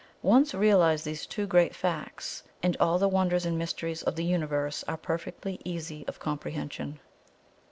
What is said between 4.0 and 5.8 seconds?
of the Universe are perfectly